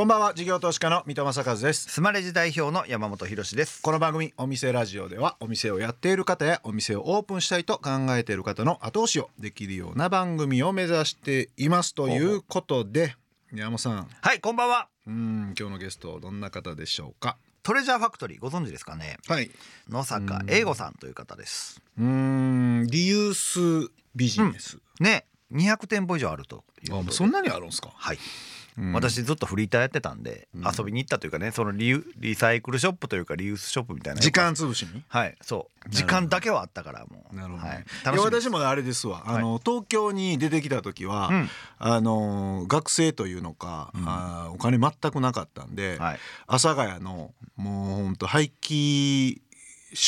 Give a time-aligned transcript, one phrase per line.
[0.00, 1.90] こんばんは事業投資家の三戸正和です。
[1.90, 3.82] スマレジ代表の山本博です。
[3.82, 13.14] この番組お店ラジオではお店をやっている方やお店をオープンしたいと考えている方の後押しをできるような番組を目指していますということで
[13.52, 14.08] 山本さん。
[14.22, 14.88] はいこんばんは。
[15.06, 17.36] うん今日のゲストどんな方でしょうか？
[17.62, 19.18] トレジャーファクトリーご存知ですかね？
[19.28, 19.50] はい。
[19.90, 21.82] 野坂英吾さんという方です。
[21.98, 27.90] うんリユースビジネス、ね200店舗以上あるというそんなにあるんですか？
[27.94, 28.16] はい。
[28.16, 28.22] うん
[28.92, 30.64] 私ずっとフリーターやってたんで、うん。
[30.64, 34.20] 遊びに行ったというかねそのリユリサイクルショップというかリユースショップみたいな。
[34.20, 35.02] 時間潰しに？
[35.08, 35.88] はいそう。
[35.90, 37.36] 時間だけはあったからもう。
[37.36, 37.78] なるほど、はい。
[37.78, 41.48] い、楽しみですや私もあれですわ、あの東京に出てきた時は、うん。
[41.78, 44.04] あの学生というのか、うん。
[44.08, 46.18] あーお金全くなかったんで、はい。
[46.46, 49.40] 阿佐ヶ谷のもうほんと廃棄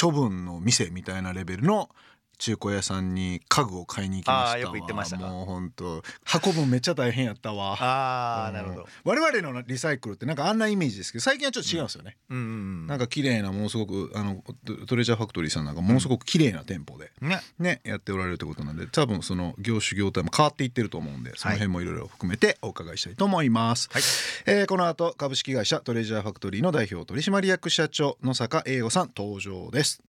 [0.00, 1.90] 処分の店みたいなレベルの
[2.38, 5.28] 中古屋さんに家具を買いに行きましたよく行ってましたか。
[5.28, 6.02] もう本当
[6.46, 7.72] 運ぶんめっちゃ大変やったわ。
[7.72, 7.76] うん。
[7.80, 8.88] ああなるほど。
[9.04, 17.28] 我々のリサイクルってなんかあんなイメージですけど最近はちょっと違うんですよね、うんうんなんか綺麗なものすごくあのトトレジャーファクトリーさんなんかものすごく綺麗な店舗で、うん。
[17.28, 17.40] ね。
[17.58, 24.02] ね、やっておられるということなんで多分その業種業態も変わっていってると思うんでその辺もいろいろ含めてお伺いしたいと思います、はい。
[24.46, 30.02] えーこの後株式会社トレジャーファクトリーの代表取締役社長野坂英吾さん登場です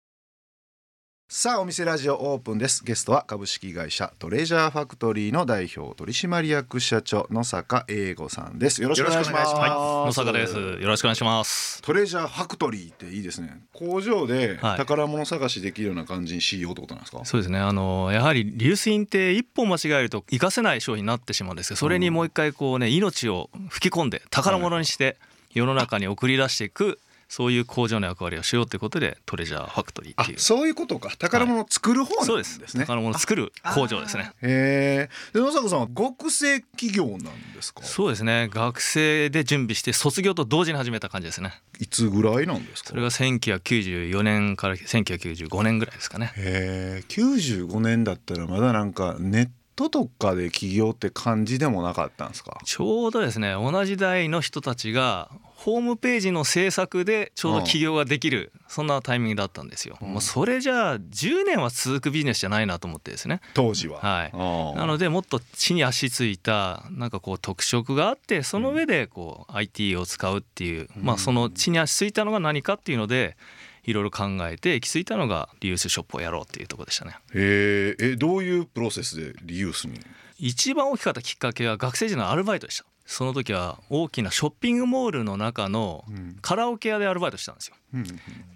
[1.32, 2.82] さあお店ラジオオープンです。
[2.82, 8.82] ゲストは株式会社トレジャーファクトリーの代表取締役社長野坂英吾さんです。
[8.82, 9.54] よろしくお願いします。
[9.54, 9.70] はい、
[10.06, 10.56] 野坂です。
[10.56, 11.82] よろしくお願いします。
[11.82, 13.62] トレジャーファクトリーっていいですね。
[13.72, 14.76] 工場ではい。
[14.78, 17.60] 宝物探しできるような感じにしようってことなんですか、そうですね。
[17.60, 25.16] あのやはり流水品って一本間違えると活かせない商品になってしまうんですけど、それにもう一回こうね命を吹き込んで宝物にして
[25.54, 26.98] 世の中に送り出していく
[27.32, 30.38] そういう工場の役割をしようということでトレジャーファクトリーあっていう。
[30.40, 34.32] そういうことか宝物を作る方なんそうでね、ですす宝物を作る工場ですね。
[34.42, 37.22] へえで野坂さんは極性企業なん
[37.54, 37.84] ですか？
[37.84, 38.48] そうですね。
[38.52, 41.52] 学生で準備して卒業と同時に始めた感じですね。
[41.78, 42.90] いつぐらいなんですか？
[42.90, 46.32] それが1994年から1995年ぐらいですかね。
[46.36, 52.58] へえ95年だったらまだなんかネットとかで起業って感じでもなかったんですか？
[52.64, 55.30] ちょうどですね同じ代の人たちが
[55.62, 59.98] ホームページの制作でちょうど起業ができるそんなタイミングだったんですよ。
[60.00, 63.42] もうそれじゃあ10年は続くビジネスじゃないなと思ってですね。
[63.52, 64.00] 当時は。
[64.00, 64.78] はい。
[64.78, 73.36] なのでもっと地に足ついたなんかこう特色があってその上でこう IT を使うっていうまあその地に足ついたのが何かっていうので
[73.84, 77.18] いろいろ考えて行き着いたのがリユースショップをやろうっていうところでしたね。
[77.34, 80.00] へええどういうプロセスでリユースに？
[80.38, 86.36] 一番大きかったきっかけは学生時代のアルバイトでしたその時は大きなショッピングモールの中のうん。
[86.40, 87.74] カラオケ屋でアルバイトしたんですよ。
[87.92, 88.04] うん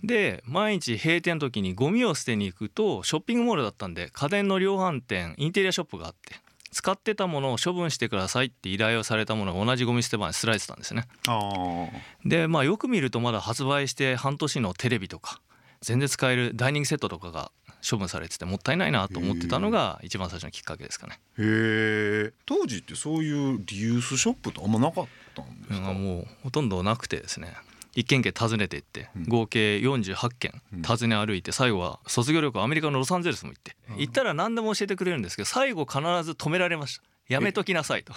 [0.05, 6.37] で毎日閉店の時にゴミを捨てに行くとショッピングモールだったんで家電の量販店インテリアショップがあって
[6.71, 11.09] 使ってたものを処分してくださいって依頼をされたものが同じゴミ捨て場に捨てられてたんですね。
[12.25, 15.41] でまあよく見るとまだ発売して半年のテレビとか
[15.81, 17.51] 全然使えるダイニングセットとかが
[17.89, 21.21] 処分されててもったいないなと思ってたのが一番最初のきっかけですかね。
[21.39, 22.33] へえ。
[22.47, 27.55] 当時ってそういうリユースショップってあんまなかったんですか、うんもうほとんどなくてですね。
[27.97, 29.25] 一軒軒訪ねていってうん。
[29.29, 33.97] 合計48軒うん訪ね歩いて最後は卒業旅行アメリカのロサンゼルスも行ってうん。
[33.99, 38.13] 行ったら何でも教えてくれるんですけど最後必ず止められましたやめときなさいと。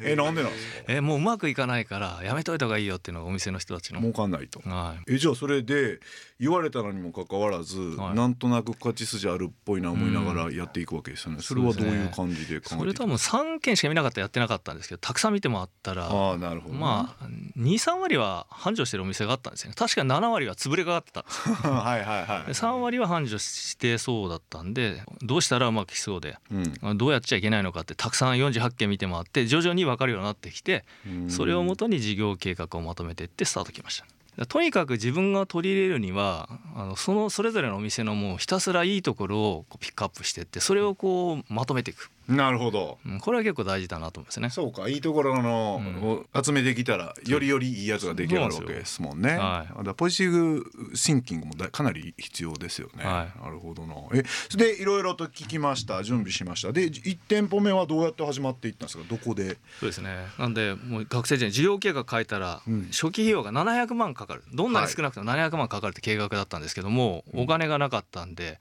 [0.00, 0.92] えなんでなんですか？
[0.92, 4.00] えもううまくいかないからやめといた方がいいよっていうのがお店の人たちの。
[4.00, 4.60] 儲かんないと。
[4.68, 5.12] はい。
[5.14, 6.00] えじゃあそれで
[6.40, 8.14] 言われたのにもかかわらず、はい。
[8.14, 17.24] なんとなく勝ち筋あるっぽいな思いながらやっていくわけですよね、それはどういう感じで考えてそれ多分3件しか見なかったらやってなかったんですけどたくさん見て回ったらああなるほど、まあ
[17.58, 19.74] 23割は繁盛してるお店があったんですよね。
[19.76, 21.22] 確かに7割は潰れかかってた
[21.68, 26.36] はいはいはいで3割は繁盛してそうだったんでどうしたらうまくいきそうで
[26.82, 26.98] うん。
[26.98, 34.06] どうやっちゃいけないのかってたくさん48件見て回って徐々に分かるようになってきてうんそれをもとに事業計画をまとめていってスタートきました。
[34.46, 44.48] とにかく自分が取り入れるにはあのそのそれぞれのお店のもうひたすらいいところをこうピックアップしていってそれをこうまとめていく、なるほどうんこれは結構大事だなと思いますね。
[44.50, 49.36] そうかいいところの、を集めてきたらよりよりいいやつが出来上がるわけですもんね。
[49.36, 53.04] はいだポジティブシンキングもだかなり必要ですよね。
[53.04, 53.94] はなるほどな。
[54.14, 54.24] え
[54.56, 56.72] でいろいろと聞きました準備しました。
[56.72, 59.04] で1店舗目はどうやって始まっていったんですか？
[59.08, 59.58] どこで？
[59.80, 68.58] そうですねなんでもう学生時代に事業計画書いたらうん初期費用が700万かかるどんなに少なくとも700万かかるって計画だったんですけどもお金がなかったんで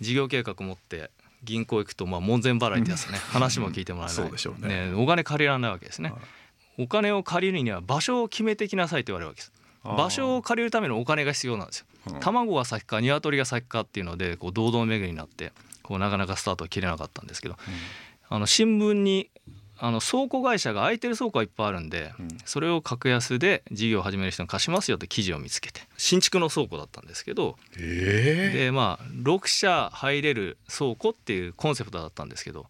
[0.00, 1.10] 事業計画持って
[1.44, 4.16] 銀行行くとまあ門前払いってやつね話も聞いてもらえない。
[4.16, 4.92] そうでしょうね。
[4.96, 6.10] お金借りられないわけですね。
[6.10, 6.84] はい。
[6.84, 9.52] お金を借りるには場所を決めてきなさいと言われるわけです。
[9.84, 11.86] 場所を借りるためのお金が必要なんですよ。
[12.08, 12.20] うん。
[12.20, 15.52] 卵が先か鶏が先かっていうのでこう堂々巡りになって
[15.82, 17.56] こうなかなかスタートを切れなかったんですけど
[18.28, 19.30] あの新聞に
[19.80, 22.28] あの倉庫会社が空いてる倉庫がいっぱいあるんで、うん。
[22.44, 28.50] それを格安で事業を始める人に貸しますよって記事を見つけて新築の倉庫だったんですけどえ。
[28.54, 32.66] でまあ6社入れる倉庫っていうコンセプトだったんですけど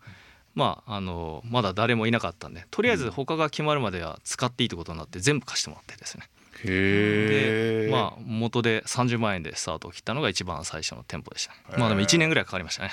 [0.54, 6.28] まああのまだ誰もいなかったんでとりあえず他が決まるまでは使っていいってことになって全部貸してもらってですね
[6.64, 11.78] でまあ元で30万円でスタートを切ったのが一番最初の店舗でした。
[11.78, 12.90] まあでも1年ぐらいかかりましたね。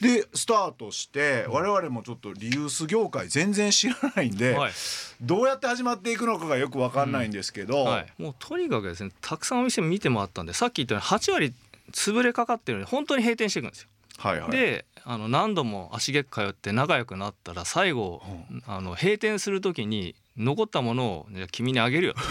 [0.00, 4.72] でスタートして我々もちょっとリユース業界全然知らないんで、はい。
[5.20, 11.54] どうやって始まっていくのかがよく分かんないんですけど、はい、もうとにかくですねたくさんお店見て回ったんでさっき言ったように8割
[11.92, 13.88] 潰れかかってるので本当に閉店していくんですよ。
[14.18, 14.50] はいはい。
[14.50, 18.22] であの何度も足げく通って仲良くなったら最後
[18.66, 22.14] あの閉店する時に残ったものをじゃあ君にあげるよ。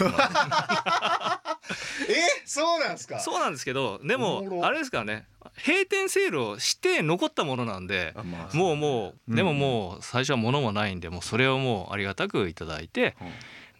[2.08, 3.18] えそうなんですか？
[3.20, 5.26] そうなんですけどでおもあれですからね。
[5.66, 9.36] 閉店セールをして残ったものなんであまあもうもううん。
[9.36, 13.16] でももう最初は物もないんでもうそれをもうありがたくいただいて。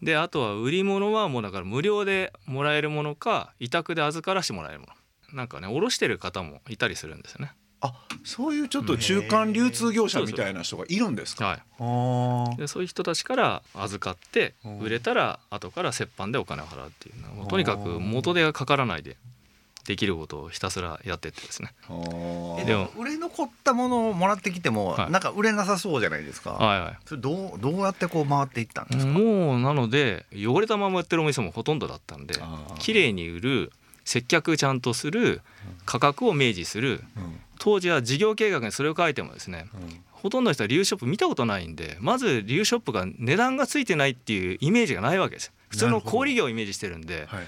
[0.02, 4.92] であとは売り物はもうだから無料でもらえるものか委託で預からしてもらえるもの。
[5.36, 7.52] なんかね卸してる方もいたりするんですよね。
[7.84, 7.92] あ
[8.24, 19.16] そういうちょっと中間流通業者みたいな人がいるんですか、はい、でそういう人たちから預かってうん売れたら後から折半でお金を払うっていうのはもうとにかく元手がかからないで
[19.86, 21.74] できることをひたすらやってってですね。
[21.88, 22.62] あー。
[22.62, 25.10] えでも売れ残ったものをもらってきても、はい。
[25.10, 26.98] なんか売れなさそうじゃないですか、はいはい。
[27.04, 32.34] それどうどうやってこう回っていったんですか、もうなので汚れたままやってるお店もほとんどだったんで
[32.78, 33.72] 綺麗に売る
[34.06, 35.42] 接客ちゃんとする
[35.84, 40.04] 価格を明示するうん当時は事業計画にそれを書いてもですねうん。
[40.12, 45.46] ほとんどの人はリユースショップ見たことないんでまずリユースショップが値段がついてないっていうイメージがないわけです。
[45.46, 47.46] よ普通の小売業をイメージしてるんではいはい。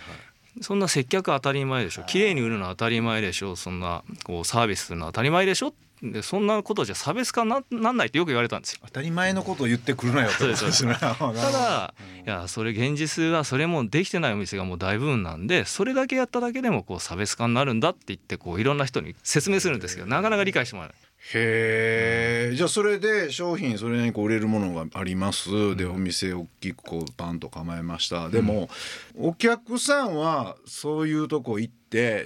[0.63, 2.03] そんな接客当たり前でしょ。
[2.05, 3.57] 綺麗に売るの当たり前でしょ。
[3.57, 8.81] そんなこうサービスするの当たり前でしょでそんなことじゃ差別化ななんないってよく言われたんですよ。
[8.85, 10.39] 当たり前のことを言ってくるなよって。
[10.39, 10.95] ことですね。
[11.01, 11.95] た ただ
[12.27, 20.99] いやそれ現実はそれもできてないお店がもう大部分なんでそれだけやっただけでもこう差別化になるんだって言ってこういろんな人に説明するんですけどなかなか理解してもらえない。
[21.35, 28.29] へえじゃあそれで商品それなりにこう売れるものがあります、でお店大きくこうパンと構えました。
[28.29, 28.69] でも、
[29.17, 31.77] お客さんはそういうとこ行って、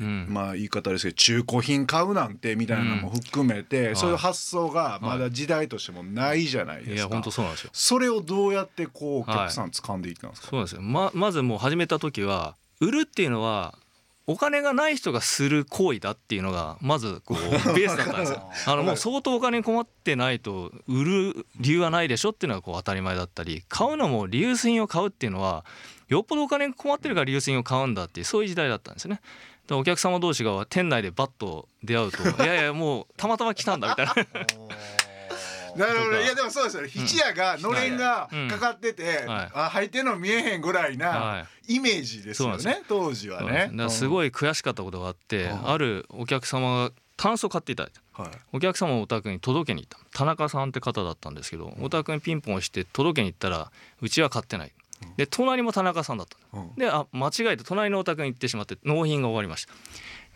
[0.00, 0.26] うん。
[0.28, 3.96] まあ言い方ですけど中古品買うなんてみたいなのも含めて、ん。
[3.96, 7.70] そういう発想がまだ時代としてもないじゃないですか、いや本当そうなんですよ。
[7.72, 10.82] それをどうやってこうお客さん掴んでいったんですか、そうなんですよ。
[10.82, 13.74] ままずもう始めた時は売るっていうのは
[14.26, 17.38] お金がない人がする行為だっていうのがまずこう
[17.74, 18.50] ベースだったんですよ。
[18.66, 25.64] あのもう相当お金に困ってないと売る理由はないでしょっていうのがこう当たり前だったり買うのもリユース品を買うっていうのは
[26.08, 29.20] よっぽどお金に困ってるからリユース品を買うんだっていうそういう時代だったんですよね。
[29.66, 34.14] でお客様同士が店内でバッと出会うと「いやいやもうたまたま来たんだ」みたいな
[35.76, 36.20] なるほど。
[36.20, 36.88] いやでもそうですよね。
[36.88, 38.48] 質屋がのれんがうん。
[38.48, 39.50] かかってて、はい。
[39.54, 41.74] あ入ってんの見えへんぐらいはない。
[41.76, 43.70] イメージですよね当時はね。
[43.88, 44.04] す。
[44.04, 48.22] い、ごい悔しかったことがあってうんあるお客様がタンスを買っていただいた。
[48.22, 48.30] はい。
[48.52, 49.98] お客様をお宅に届けに行った。
[50.18, 53.70] 田中さんって方だったんですけどお宅にピンポン押して届けに行ったら
[54.00, 54.72] うちは買ってない。
[55.16, 56.74] で隣も田中さんだったうん。
[56.76, 59.72] であ間違えて隣のお宅に行ってしまって納品が終わりました。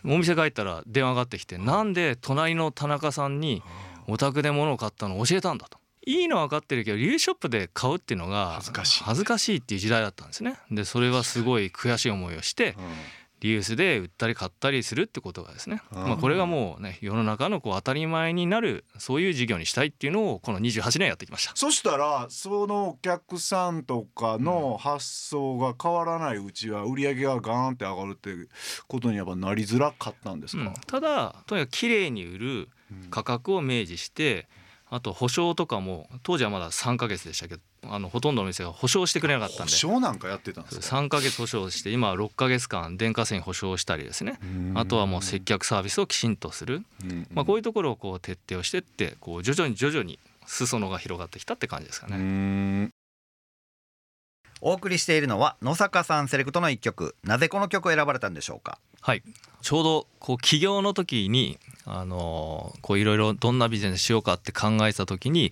[0.05, 3.63] お店帰ったら電話がかかってきてなんで隣の田中さんに
[4.07, 5.77] お宅で物を買ったのを教えたんだと。
[6.07, 9.03] いいのは分かってるけどリユースショップで買うっていうのが恥ずかしい。
[9.03, 10.57] 恥ずかしいっていう時代だったんですね。
[10.69, 12.75] でそれはすごい悔しい思いをして
[13.41, 16.03] リユースで売ったり買ったりするってことがですね、うん。
[16.03, 21.55] まあ、これがもうね世の中のこう当たり前になるそういう事業にしたいっていうのをこの28年やってきました。
[21.55, 28.29] そしたらそのお客さんとかの発想が変わらないうちは売り上げがガーンって上がるって
[28.87, 30.73] ことにやっぱなりづらかったんですか、うん。
[30.85, 32.69] ただとにかく綺麗に売る
[33.09, 34.47] 価格を明示して
[34.89, 44.39] あと保証とかも当時はまだ3ヶ月でしたけどあのほとんどの店が保証してくれなかったん保で証なんかやってたんですか？3ヶ月保証して今は6ヶ月間電化製品保証したりですね。
[44.75, 52.91] あとはもう接客サービスをきちんとする、うんまあ、こういうところをこう徹底をしてってこう徐々に徐々に裾野が広がってきたって感じですかうね。
[54.65, 57.15] んお送りしているのは野坂さんセレクトの一曲。
[57.23, 58.79] なぜこの曲を選ばれたんでしょうか？
[59.01, 59.23] はい、
[59.61, 65.51] ちょうどこう起業の時にあのーこういろいろどんなビジネスしようかって考えてた時に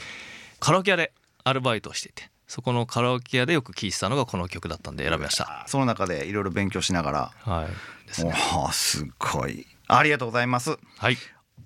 [0.60, 5.63] カラオケ屋でアルバイトをしていてそこのカラオケ屋でよく聴いてたのがこの曲だったんで選びました。
[5.67, 7.32] その中でいろいろ勉強しながら。
[7.38, 8.08] はい。
[8.08, 8.34] ですおね。
[8.34, 9.67] ーすごい。
[9.88, 10.77] ありがとうございます。
[10.98, 11.17] はい、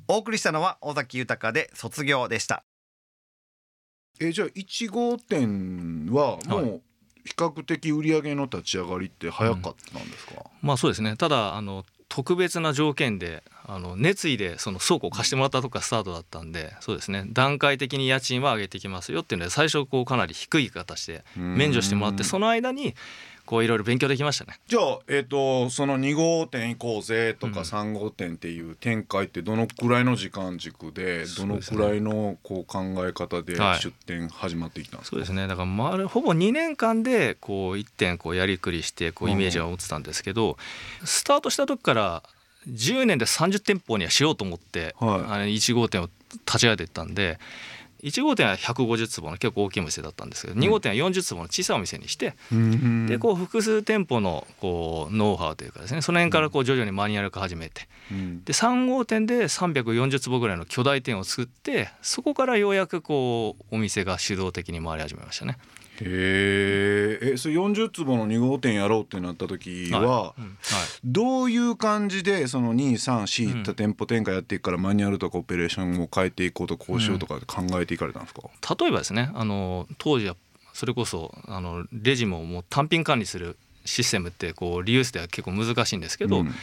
[0.07, 2.63] お送りしたのは尾崎豊で卒業でした。
[4.19, 6.81] えじゃあ1号店はもう
[7.27, 11.17] 比較的売り上げの立ち上がりって早かったんですか、まあそうですね。
[11.17, 17.25] ただあの特別な条件であの熱意でその倉庫を貸してもらったとこからスタートだったんでそうですね。
[17.27, 22.95] 段階的に家賃は上げていきますよっていうので最初こうかなり低い形で免除してもらってその間に
[23.47, 24.59] こういろいろ勉強できましたね。
[24.67, 27.65] じゃあ、えー、とその2号店行こうぜとかうん。
[27.65, 33.79] 3号店っていう展開ってどのくらいの時間軸でどのくらいのこう考え方ではい。
[33.79, 35.47] 出店始まってきたんですか、そうですね。
[35.47, 40.57] だからまるほぼ2年間でこう1点こうやりくりしてこうイメージは持ってたんですけど
[41.05, 42.23] スタートした時から
[42.69, 45.19] 10年で30店舗にはしようと思って、はい。
[45.19, 46.09] あの1号店を
[46.45, 47.39] 立ち上げていったんで
[48.03, 57.87] 1号店は150坪の結構大きいお店だったんですけど2号店は40坪の小さいお店にして、うんでこう複数店舗のこうノウハウというかですねその辺からこう徐々にマニュアル化始めて。
[58.11, 58.43] うん。
[58.43, 65.57] で3号店で340坪ぐらいの巨大店を作ってそこからようやくこうお店が主導的に回り始めましたね。
[66.05, 70.33] へええそれ40坪の2号店やろうってなった時は、
[71.03, 78.41] どういう感じでその234うんいった店舗展開やっていくからマニュアルとかオペレーションを変えていこうとこうしようとか考えていかれたんですか、
[78.79, 80.35] 例えばですねあの当時は
[80.73, 86.53] それこそあのレジももう単品管理するシステムってこうリユースでは結構難しいんですけど、うん。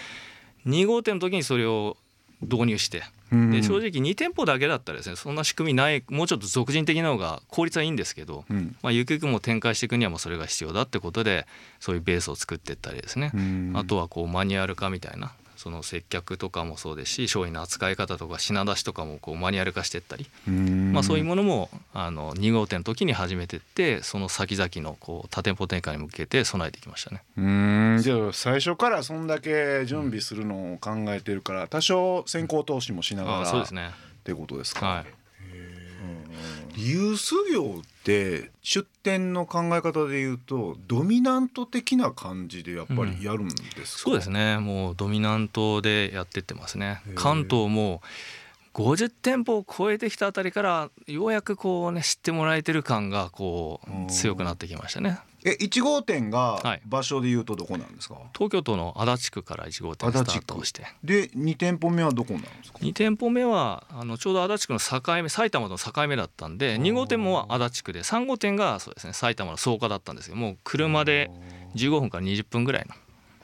[0.67, 1.97] 2号店の時にそれを
[2.45, 3.03] 導入して。
[3.33, 3.51] うん。
[3.51, 8.77] で正直2店舗だけだったらですねそんな仕組みないもうちょっと俗人的な方が効率はいいんですけど、うん。
[8.83, 11.47] まあ、ゆくゆくも展開していくにはもうそれが必要だってことで
[11.81, 13.73] そういうベースを作っていったりですね、うん。
[13.75, 15.33] あとはこうマニュアル化みたいな
[15.65, 20.93] その接客とかもそうですし商品の扱い方とか品出しとかもこうマニュアル化していったり、うん。
[20.93, 27.23] まあ、そういうものもあの2号店の時に始めてってその先々のこう多店舗展開に向けて備えてきましたね。
[27.39, 27.99] うん。
[28.03, 33.89] じゃあ最初からそんだけ準備するのを考えてるから多少先行投資もしながらあそうですね。
[33.89, 35.24] ってことですか、はい
[36.77, 43.49] リユース業って出店の考え方でいうとドミナント的な感じでやっぱりやるん。
[43.49, 43.55] で
[43.87, 48.03] すか、そうですねもうドミナントでやってってますね関東も
[48.75, 56.83] 50店舗を超えてきたあたりからようやくこうね知ってもらえてる感がこう強くなってきましたねえ1号店がはい。
[56.87, 60.87] 場所で言うとどこなんですか、東京都の足立区から1号店スタートをして。
[61.05, 71.31] で2店舗目はどこになるんですか？2店舗目はあのちょうど足立区の境目埼玉との境目だったんで2号店も足立区で3号店がそうですね埼玉の草加だったんですけどもう車で
[71.75, 72.95] 15分から20分ぐらいの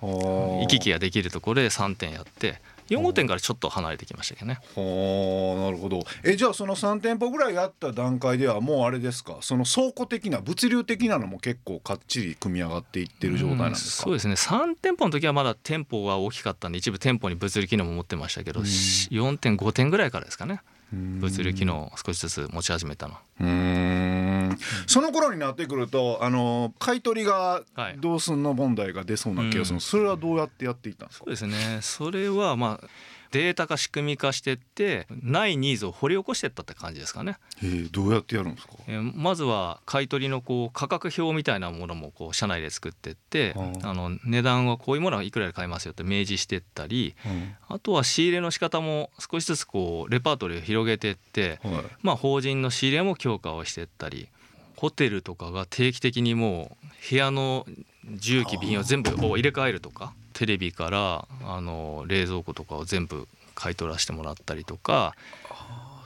[0.02, 4.54] 行き来ができるところで3店やって4号店からちょっと離れてきましたけどね。
[4.74, 6.02] はあなるほど。
[6.24, 9.38] えじゃあその3店舗ぐらいやった段階ではもうあれですか？
[9.40, 14.34] その倉庫的な物流的なのも結構かっちり組み上がっていってる状態なんですか、そうですね。
[14.34, 18.66] 3店舗の時はまだ店舗が大きかったんで一部店舗に物流機能も持ってましたけど、うん。
[18.66, 20.60] 4.5店ぐらいからですかね。
[20.92, 21.20] うん。
[21.20, 23.14] 物流機能を少しずつ持ち始めたの。
[23.40, 24.58] うーん
[24.90, 27.96] その頃になってくるとあの買い取りがはい。
[27.98, 29.80] どうすんの問題が出そうな気がする、うん。
[29.80, 31.24] それはどうやってやっていったんですか？
[31.24, 31.78] そうですね。
[31.80, 32.86] それはまあ
[33.30, 38.72] データ化仕組み化してってないニーズを掘り起こしていったって感じですかね、えーどうやってやるんですか？
[38.88, 43.54] えーまずは買い取りのこう価格表みたいなものもこう社内で作ってって
[43.84, 47.14] あの値段はこういうものはいくらで買えますよって明示してったり
[47.68, 51.74] あとは仕入れの仕方も少しずつこうレパートリーを広げてってはい。
[52.02, 54.28] まあ、法人の仕入れも強化をしていったり
[54.80, 57.66] ホテルとかが定期的にもう部屋の
[58.14, 65.14] 重機備品を全部を入れ替えるとかテレビからあの冷蔵庫とかを全部買い取らせてもらったりとか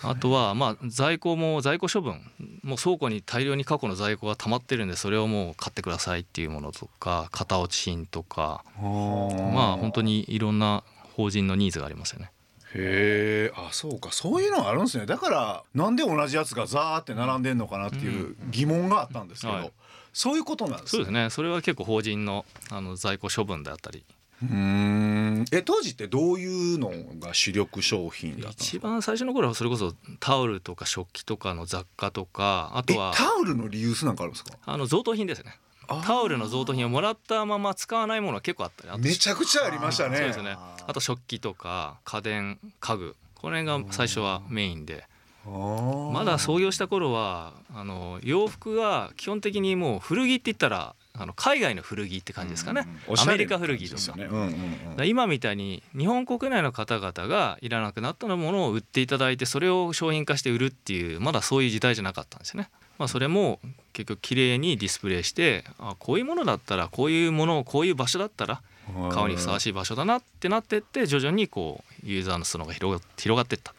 [0.02, 2.21] あとはまあ在庫も在庫処分
[2.64, 12.33] もう倉庫に大量に過去の在庫が溜まってるんでそれをもう買ってくださいっていうものとか型落ち品とかまあ本当にいろんな法人のニーズがありますよね。
[12.75, 14.11] へえあそうか。
[14.12, 15.07] そういうのがあるんですね。
[15.07, 19.73] だからなんで同じやつがザーって並んでんのかなっていう疑問があったんですけど、はい。
[20.12, 20.88] そういうことなんですね。
[20.90, 21.31] そうですね。
[21.31, 24.04] それは結構法人のあの在庫処分であったり。
[24.43, 25.45] うーん。
[25.52, 26.90] え当時ってどういうの
[27.21, 28.76] が主力商品だったんですか？
[28.78, 34.52] 一番最初の頃はそれこそタオルとか食器とかの雑貨とかあえとはタオルのリユースなんかあるんですか？
[34.64, 35.59] あの贈答品ですね
[36.05, 40.17] タオルの贈答品をもらったまま使わないものは結構あったりめちゃくちゃありましたね。
[40.17, 40.57] そうですね。
[40.57, 43.17] あと食器とか家電家具。
[43.35, 45.07] これが最初はメインで。
[45.47, 53.95] ままだ創業した頃はあの洋服が基本的にもう古着って言ったらあの海外の古着って感じですかね、アメリカ古着とか。
[53.97, 54.25] ですよね。
[54.25, 54.50] うんうんうん。
[54.50, 62.71] だから今みたいに日本国内の方々がいらなくなったものを売っていただいてそれを商品化して売るっていうまだそういう時代じゃなかったんですよね。
[62.99, 63.61] まあ、それも
[63.93, 68.63] 結局綺麗にディスプレイしてあこういうものだったらこういうものをこういう場所だったら
[69.11, 73.75] 買うにふさわしい場所だなってなってって徐々にこうユーザーの裾野が広が広がっていった。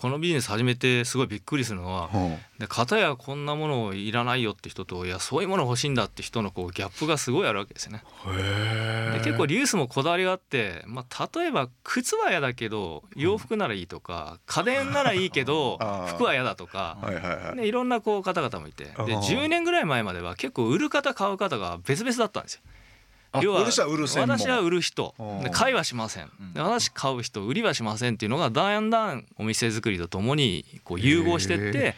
[0.00, 8.02] このビジネス始めてすごいびっくりするのはうんで片やこんなものをいらないよって人といやそういうもの欲しいんだって人のこうギャップがすごいあるわけですよね。
[9.12, 15.78] で結構リユースもこだわりがあって、まあ、例えば靴は嫌だけど洋服ならいいとか家電ならいいけど
[16.08, 16.98] 服は嫌だとか。
[17.00, 22.62] はいろんなこう方々もいてであー10年ぐらい前までは結構売る方買う方が別々だったんですよ。
[23.38, 25.14] あ売る人は私は売る人。
[25.52, 26.30] 買いはしません。
[26.54, 31.94] で私買う人売りはしませんっていうのがだんだんお店作りとともにこう融合してって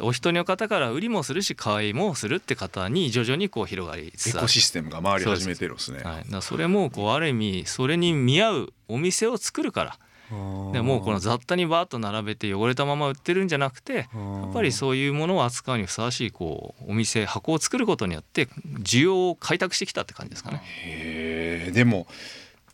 [0.00, 5.92] お一人の方から売りもするし買いもするって方に徐々にこう広がりつつエコシステムが回り始めてるんです。
[5.92, 9.98] ねはい、それもこうある意味それに見合うお店を作るから
[10.72, 14.02] でもうこの雑多にバーッと並べて汚れたまま売ってるんじゃなくてや
[14.48, 18.46] っぱりそういうものを扱うにふさわしいこうお店箱を作ることによって
[18.80, 20.62] 需要を開拓してきたって感じですかね。
[20.64, 22.06] へえでも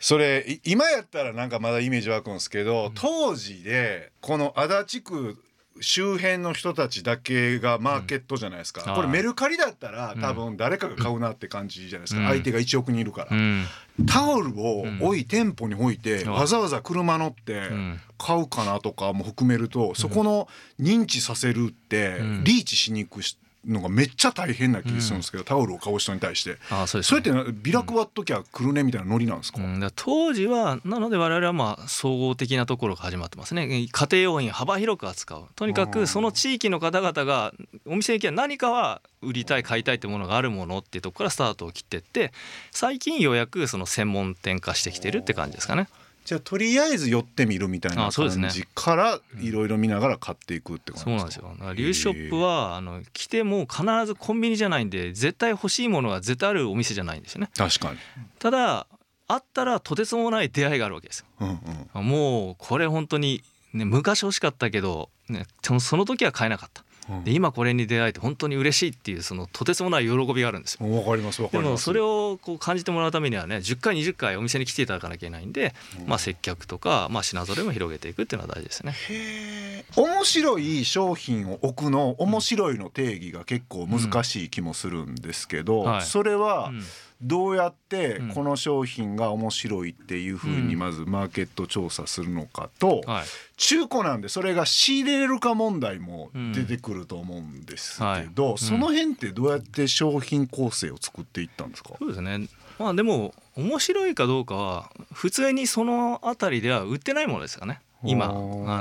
[0.01, 5.43] それい今やったらなんかまだイメージ湧くんですけど当時でこの足立区
[5.81, 10.21] 周辺の人たちだけがマーケットじゃないですか、うんこれメルカリだったらうん。
[10.21, 12.29] 多分誰かが買うなって感じじゃないですか、うん。
[12.29, 13.65] 相手が1億人いるから、うん。
[14.07, 16.33] タオルを置い店舗に置いて、うん。
[16.33, 18.01] わざわざ車乗ってうん。
[18.19, 20.49] 買うかなとかも含めると、そこの
[20.81, 22.45] 認知させるってうん。
[22.45, 26.57] リーチしに行くしのがめっちゃ大変な気がするんですけど、タオルを買う人に対して。
[26.71, 33.67] あそうですそれってなビラ配っときゃ来るねみたいなノリなんですか、うん、だから当時はなので我々はまあ総合的なところが始まってますね。
[33.67, 35.45] 家庭用品幅広く扱う。
[35.55, 37.53] とにかくその地域の方々が
[37.87, 42.33] お店に行きゃ何かは売りたい買いたいってものがあるものっていうところからスタートを切ってって
[42.71, 45.89] 最近ようやくその専門店化してきてるって感じですかね。
[46.29, 51.55] じゃあとりあえず寄ってみるみたいな感じからいろいろ見ながら買っていくって感じそうなんですよ。
[51.75, 57.49] リューショップはあの来ても必ずコンビニじゃないんで絶対欲しいものが絶対あるお店じゃないんですよね。
[57.57, 57.99] 確かに、
[58.39, 58.87] ただ
[59.27, 61.27] あったらとてつもない出会いがあるわけですよ。
[61.41, 61.61] うん
[61.95, 63.43] うん、もうこれ本当に、
[63.73, 65.47] ね、昔欲しかったけど、ね、
[65.81, 66.88] その時は買えなかったうん
[67.25, 70.91] で今これに出会えて本当に嬉しいっていうそのとてつもない喜びがあるんですよ。
[70.91, 71.65] わかりますわかります。
[71.65, 75.75] でもそれをこう感じてもらうためにはね10回20回お店に来ていただかなきゃいけないんで、
[76.07, 78.93] まあ、接客とか、まあ、品揃えも広げていくっていうのは大事ですね。
[79.09, 80.01] へー。
[80.01, 85.91] 面白い商品を置くの面白いの定義が結構難しい気もするんですけど、うん。
[85.91, 86.03] はい。
[86.03, 86.83] それはうん
[87.21, 88.29] どうやってうん。
[88.29, 93.25] この商品が面白いっていうふうにまずマーケット調査するのかと、はい。
[93.57, 107.81] 中古なんでそれが仕入れれるか問題も出てくると思うんですけど、はいその辺ってどうやって商品構成を作っていったんですか、そうですねまあでも面白いかどうかは普通にその辺りでは売ってないものですよね。
[108.05, 108.27] 今。
[108.27, 108.29] あ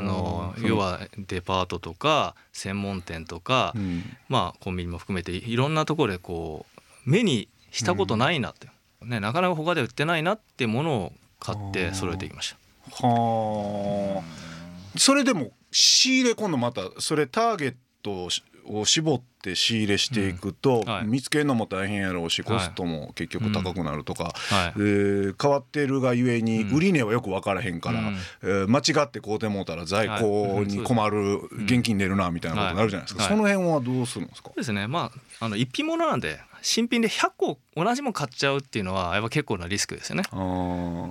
[0.01, 4.03] の要はデパートとか専門店とか、うん。
[4.29, 8.67] まあコンビニも含めていろんなところでこう目にしたことないなって、
[9.03, 12.55] ね、なかなか他で売ってないなってものを買って揃えていきまし
[12.99, 13.05] た。
[13.05, 14.97] はあ。
[14.97, 18.29] それでも仕入れ今度またそれターゲット
[18.69, 20.91] を絞って仕入れしていくと、うん。
[20.91, 21.05] はい。
[21.05, 24.73] 見つけるのも大変やろうしコストも結局高くなるとか、はい。
[24.77, 26.75] えー変わってるがゆえにうん。
[26.75, 28.15] 売り値はよく分からへんから、うん。
[28.41, 33.31] えー間違って買うてもうたら在庫に困る現金出るなみたいなことになるじゃないですか、はい。
[33.31, 34.87] その辺はどうするんですか、そうですね。
[34.87, 40.23] まああの一品物なんで新品で100個同じもの買っちゃうっていうのはやっぱ結構なリスクですよね。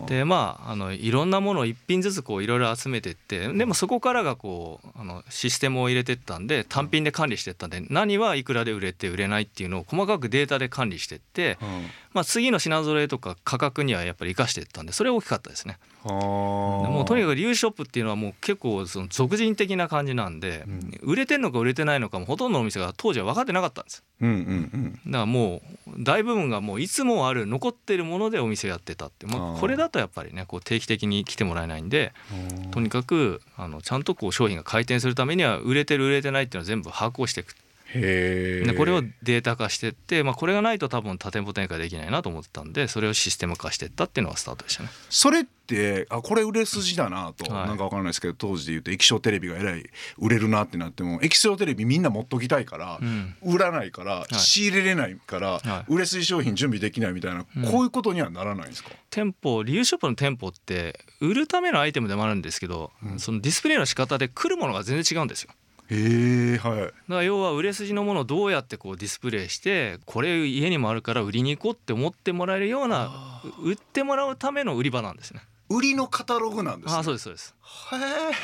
[0.06, 11.68] でまああのいろんなものを一品ずつこういろいろ集めてってでもそこからがこうあのシステムを入れてったんで単品で管理してったんで何はいくらで売れて売れないっていうのを細かくデータで管理してって、うん
[12.16, 15.76] まあ、次の品揃えとか価格にはやっぱり生かしていったんでそれ大きかったですね。
[16.04, 20.98] もうとにかくリューショップっていうのはもう結構その俗人的な感じなんで、うん。
[21.02, 32.14] 売れてんのか売れてないのかもほとんどのお店が当時は分かってなかったんですうんうんだからもう大部分がもういつもある残ってるものでお店やってたって、まあ、これだとやっぱりねこう定期的に来てもらえないんで
[32.56, 32.70] うん。
[32.70, 37.54] とにかくあのちゃんとこう商品が回転するためには売れてる売れてないっていうのは全部把握をしていく
[38.00, 44.90] でこれをデータ化していって、まあ、これがないと多分多店舗展開できないなと思ってたんでそれをシステム化していったっていうのがスタートでしたね。
[45.10, 47.68] それってあこれ売れ筋だなと、はい。
[47.68, 49.84] なんかわからないですけど当時で言うと液晶テレビがえらい
[50.18, 53.34] 売れるなってなっても液晶テレビみんな持っときたいから、うん。
[53.42, 54.34] 売らないから、い。
[54.34, 55.92] 仕入れれないから、はい。
[55.92, 57.64] 売れ筋商品準備できないみたいな、うん。
[57.64, 58.90] こういうことにはならないんですか？
[59.10, 63.18] 店舗リユーショップの店舗って売るためのアイテムでもあるんですけど、うん。
[63.18, 65.50] そのディスプレイの仕方で来るものが全然違うんですよ。
[65.90, 75.42] へえはいだから要は売れ筋のものをどうやってこうディスプレイしてこれ家にもあるから売りに行こうって思ってもらえるようなう売ってもらうための売り場なんですね。
[75.68, 77.54] 売りのカタログなんです、ね、ああそうですそうです。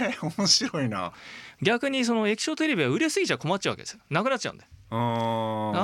[0.00, 1.12] へえ面白いな
[1.62, 4.00] 逆にその液晶テレビは売れすぎちゃ困っちゃうわけですよ。
[4.10, 4.64] なくなっちゃうんで。
[4.94, 4.96] あ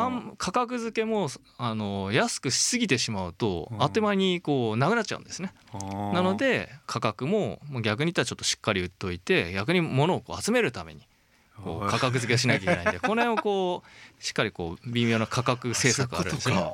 [0.08, 5.54] ん価格付けもあの安くしすぎてしまうとうんあっという間にこうなくなっちゃうんですね。
[5.72, 11.06] ななので価格も逆に言ったらちょっとしっかり売っといて逆に物をこう集めるために
[11.62, 16.72] こう価格付けしなきゃいけないんでこの辺をこうしっかりこう微妙な価格政策あるんですね。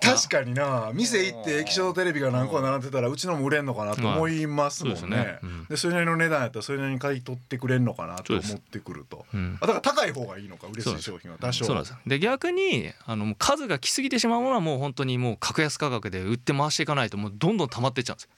[0.00, 0.90] 確かにな。
[0.94, 5.38] 店行って液晶テレビが何個並んでたらうちのも売れんのかなと思いますもんね,、そうですね。
[5.42, 5.64] うん。
[5.66, 9.26] でそれなりの値段やったらそれなりに買い取ってくれんのかなと思ってくると。
[9.34, 9.58] うん。
[9.60, 11.64] あだから高い方がいいのか売れ筋商品は多少。
[11.64, 18.30] そうなんで逆にあの数が来すぎてしまうものはもう本当にもう格安価格で売って回していかないともうどんどん溜まっていっちゃうんですよ。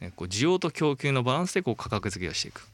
[0.00, 2.66] ね、こう需要と供給のバランスでこう価格付けをしていく。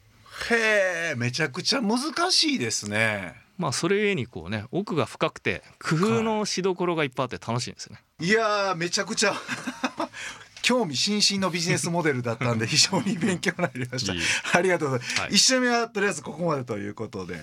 [0.51, 1.99] へえめちゃくちゃ難
[2.31, 3.35] しいですね。
[3.57, 8.01] まあそれゆえにこうね奥が深くて工夫のしどころがいっぱいあって楽しいんですよね。
[8.19, 9.33] いやーめちゃくちゃ
[10.61, 14.13] 興味津々のビジネスモデルだったんで非常に勉強になりました。
[14.13, 14.21] いい。
[14.53, 15.29] ありがとうございます、はい。
[15.31, 17.39] 一週目はとりあえずここまでということであ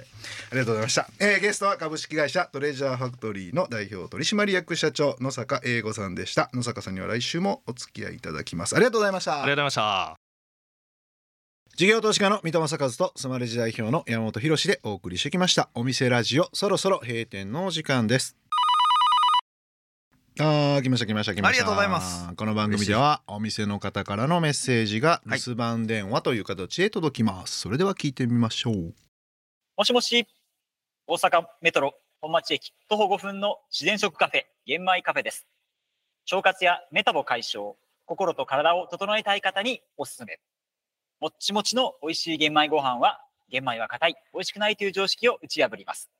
[0.52, 6.50] りがとうございました、えーゲストは株式会社トレジャーファクトリーの代表取締役社長野坂英吾さんでした。
[6.54, 8.74] 野坂さんには来週もお付き合いいただきます。
[8.74, 9.42] ありがとうございました。
[9.42, 10.25] ありがとうございました。
[11.76, 15.68] 事業投資家の三戸正和とスマレジ代表の山本博史でお送りしてきました。
[15.74, 18.34] お店ラジオそろそろ閉店のお時間です。
[20.40, 21.48] あー来ました来ました来ました。
[21.48, 22.34] ありがとうございます。
[22.34, 28.94] この番組ではお店の方からのメッセージが留守番電話という形で届きます、それでは聞いてみましょう。
[29.76, 30.26] もしもし、
[31.06, 35.46] 大阪メトロ本町駅徒歩5分の自然食カフェ玄米カフェです。
[36.32, 37.74] 腸活やメタボ解消、
[38.06, 40.38] 心と体を整えたい方におすすめ。
[41.18, 46.10] もっちもちの美味しい玄米ご飯は、玄米は硬い、美味しくないという常識を打ち破ります。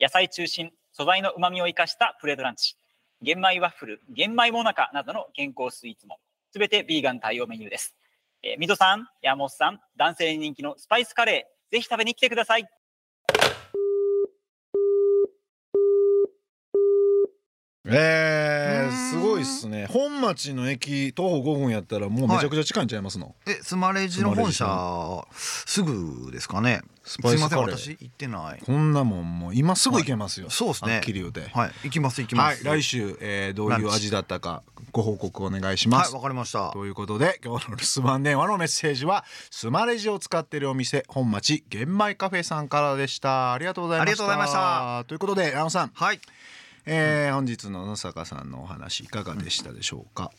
[0.00, 2.74] 野菜中心、素材の旨味を生かしたプレートランチ、
[3.20, 6.18] 玄米ワッフル、玄米もなかなどの健康スイーツも、
[6.50, 7.94] すべてビーガン対応メニューです。
[8.42, 12.66] えー、水戸さん、山本さん、男性に人気のスパイスカレー、ぜひ食べに来てください。
[17.94, 19.86] えー、すごいっすね。
[19.86, 26.82] 本町の駅徒歩5分やったらもうめちゃくちゃ近いんちゃいますの、えスマレジの本社すぐですかね？
[27.04, 27.78] スすいませんパイスカレー。
[27.78, 28.62] 私行ってない。
[28.64, 30.92] こんなもんもう今すぐ行けますよ、そうですね。
[30.94, 31.48] はっきり言うて。
[31.52, 31.72] はい。
[31.84, 32.56] 行きます行きまはい。
[32.56, 36.70] す来週、えー、どういう味だったかご報告お願いします、はいわかりました。
[36.70, 43.52] ということで今日の留守番電話のメッセージはスマレジを使っているお店本町玄米カフェさんからでした。
[43.52, 44.12] ありがとうございました。
[44.12, 45.04] ありがとうございました。
[45.08, 46.20] ということでラオさん、はい
[46.84, 50.32] えー本日の野坂さんのお話いかがでしたでしょうか、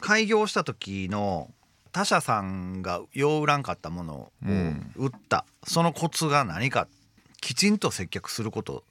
[0.00, 1.50] 開業した時の
[1.92, 4.92] 他社さんがよう売らんかったものをうん。
[4.96, 6.88] 売った、そのコツが何か
[7.40, 8.82] きちんと接客すること、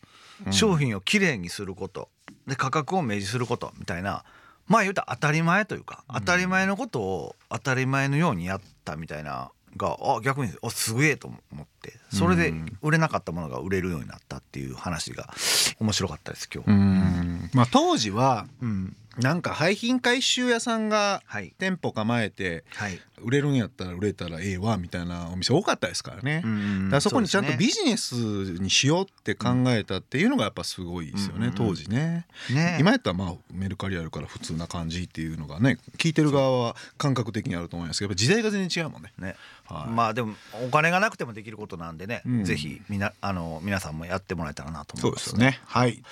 [0.46, 0.54] うん。
[0.54, 2.10] 商品をきれいにすること。
[2.48, 3.74] で価格を明示すること。
[3.78, 4.24] みたいな。
[4.68, 12.00] まあ言うたら当たり前というか、当たり前のことを当たり前のようにやったみたいながあ逆にあすげえと思って。
[12.10, 12.78] それでうん。
[12.82, 15.34] 売れなかったものが売れるようになったっていう話が
[15.80, 16.70] 面白かったです今日。
[16.70, 17.50] うん。
[17.54, 18.96] まあ当時はうん。
[19.18, 21.56] なんか廃品回収屋さんがはい。
[21.58, 32.78] 店舗構えてはい、売れるんやったら売れたらええわみたいなお店多かったですからね、うんだからそこにちゃんとそうでビジネスにしようって考えたっていうのがやっぱすごいですよね、うん当時ね、すね。
[32.80, 39.36] 今やったらまあメルカリあるから普通な感じっていうのがね聞いてる側は感覚的にあると思いますけどやっぱ時代が全然違うもんね、ね。
[39.66, 39.92] はい。
[39.92, 40.34] まあでも
[40.66, 42.44] お金がなくてもできることなんでね、うん。
[42.44, 45.60] ぜひみなあの皆さんもやってもらえたらなとそ思いうまですすね。
[45.66, 46.04] はい。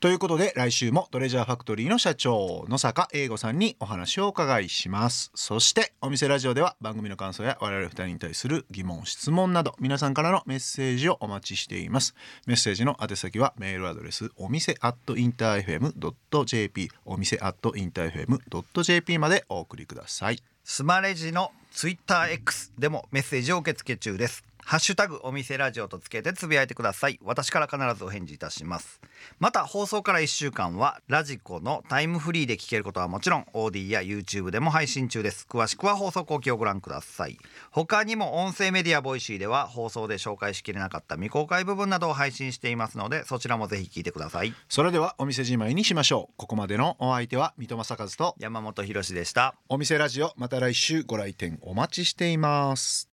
[0.00, 5.30] ということで来週もトレジャーファクトリーの社長野坂英吾さんにお話をお伺いします。
[5.34, 12.14] そしてお店ラジオででは番組の感想や我々二人に対する疑問質問など皆さんからのメッセージをお待ちしています。
[12.46, 20.42] メッセージの宛先はメールアドレスお店アットインター FM.jp お店アットインター FM.jp までお送りください。
[20.62, 27.18] スマレジのツイッター X でもメッセージを受け付け中ですハッシュタグお店ラジオとつけてつぶやいてください。
[27.22, 29.00] 私から必ずお返事いたします。
[29.38, 35.46] また放送から1週間はラジコのタイムフリーで聞けることはもちろん AuDee や YouTube でも配信中です。
[35.48, 37.38] 詳しくは放送後記をご覧ください。
[37.70, 44.54] 他にも音声メディア Voicy では放送で紹介しきれなかった未公開部分などを配信していますのでそちらもぜひ聞いてください。
[44.68, 46.34] それではお店じまいにしましょう。
[46.36, 49.54] ここまでのお相手は三戸政和と山本博史でした。
[49.68, 53.08] お店ラジオまた来週ご来店お待ちしています。